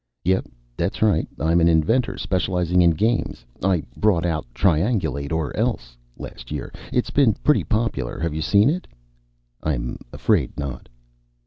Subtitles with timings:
[0.23, 0.47] _)"Yep,
[0.77, 1.27] that's right.
[1.39, 3.45] I'm an inventor specializing in games.
[3.63, 5.95] I brought out Triangulate Or Else!
[6.17, 6.73] last year.
[6.91, 8.17] It's been pretty popular.
[8.19, 8.87] Have you seen it?"
[9.61, 10.89] "I'm afraid not."